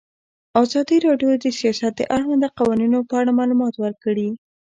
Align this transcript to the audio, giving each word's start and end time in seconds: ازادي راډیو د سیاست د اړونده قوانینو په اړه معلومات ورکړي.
ازادي 0.63 0.97
راډیو 1.07 1.29
د 1.43 1.45
سیاست 1.59 1.91
د 1.95 2.01
اړونده 2.15 2.49
قوانینو 2.57 2.99
په 3.09 3.13
اړه 3.21 3.31
معلومات 3.39 3.73
ورکړي. 3.83 4.29